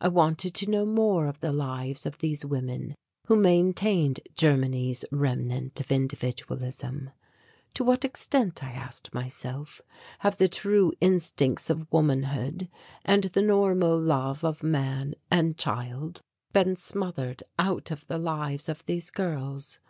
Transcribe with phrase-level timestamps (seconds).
[0.00, 5.78] I wanted to know more of the lives of these women who maintained Germany's remnant
[5.78, 7.10] of individualism.
[7.74, 9.82] To what extent, I asked myself,
[10.20, 12.70] have the true instincts of womanhood
[13.04, 16.22] and the normal love of man and child
[16.54, 19.80] been smothered out of the lives of these girls?